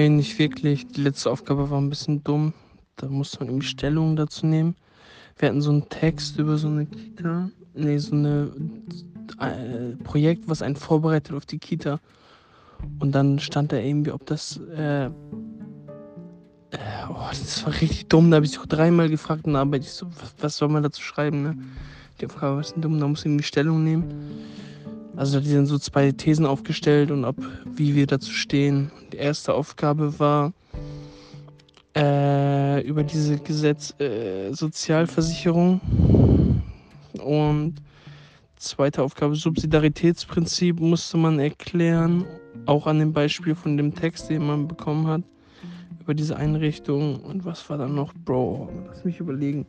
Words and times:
Nee, 0.00 0.08
nicht 0.08 0.38
wirklich. 0.38 0.86
Die 0.86 1.02
letzte 1.02 1.30
Aufgabe 1.30 1.68
war 1.68 1.78
ein 1.78 1.90
bisschen 1.90 2.24
dumm. 2.24 2.54
Da 2.96 3.06
musste 3.08 3.40
man 3.40 3.48
irgendwie 3.48 3.66
Stellung 3.66 4.16
dazu 4.16 4.46
nehmen. 4.46 4.74
Wir 5.36 5.50
hatten 5.50 5.60
so 5.60 5.70
einen 5.70 5.90
Text 5.90 6.38
über 6.38 6.56
so 6.56 6.68
eine 6.68 6.86
Kita. 6.86 7.50
Nee, 7.74 7.98
so 7.98 8.14
eine 8.14 8.50
äh, 9.40 10.02
Projekt, 10.02 10.48
was 10.48 10.62
einen 10.62 10.76
vorbereitet 10.76 11.36
auf 11.36 11.44
die 11.44 11.58
Kita. 11.58 12.00
Und 12.98 13.14
dann 13.14 13.40
stand 13.40 13.72
da 13.72 13.76
irgendwie, 13.76 14.12
ob 14.12 14.24
das. 14.24 14.58
Äh, 14.74 15.08
äh, 15.08 15.10
oh, 17.10 17.28
das 17.28 17.66
war 17.66 17.74
richtig 17.74 18.08
dumm. 18.08 18.30
Da 18.30 18.36
habe 18.36 18.46
ich 18.46 18.58
auch 18.58 18.64
dreimal 18.64 19.10
gefragt 19.10 19.44
und 19.44 19.54
arbeite 19.54 19.84
ich 19.84 19.92
so, 19.92 20.06
was, 20.06 20.34
was, 20.40 20.56
soll 20.56 20.70
man 20.70 20.82
dazu 20.82 21.02
schreiben, 21.02 21.42
ne? 21.42 21.58
Die 22.18 22.24
Aufgabe 22.24 22.56
war 22.56 22.64
ein 22.64 22.80
dumm, 22.80 22.98
da 22.98 23.06
muss 23.06 23.20
ich 23.20 23.26
irgendwie 23.26 23.44
Stellung 23.44 23.84
nehmen. 23.84 24.04
Also 25.20 25.38
die 25.38 25.50
sind 25.50 25.66
so 25.66 25.76
zwei 25.76 26.12
Thesen 26.12 26.46
aufgestellt 26.46 27.10
und 27.10 27.26
ob 27.26 27.36
wie 27.66 27.94
wir 27.94 28.06
dazu 28.06 28.32
stehen. 28.32 28.90
Die 29.12 29.18
erste 29.18 29.52
Aufgabe 29.52 30.18
war 30.18 30.54
äh, 31.94 32.80
über 32.88 33.02
diese 33.02 33.36
Gesetz 33.36 33.92
äh, 34.00 34.50
Sozialversicherung 34.54 35.82
und 37.22 37.74
zweite 38.56 39.02
Aufgabe 39.02 39.34
Subsidiaritätsprinzip 39.34 40.80
musste 40.80 41.18
man 41.18 41.38
erklären, 41.38 42.24
auch 42.64 42.86
an 42.86 42.98
dem 42.98 43.12
Beispiel 43.12 43.54
von 43.54 43.76
dem 43.76 43.94
Text, 43.94 44.30
den 44.30 44.46
man 44.46 44.68
bekommen 44.68 45.06
hat 45.06 45.22
über 46.00 46.14
diese 46.14 46.34
Einrichtung 46.34 47.20
und 47.20 47.44
was 47.44 47.68
war 47.68 47.76
dann 47.76 47.94
noch, 47.94 48.14
Bro? 48.24 48.70
Lass 48.86 49.04
mich 49.04 49.20
überlegen. 49.20 49.66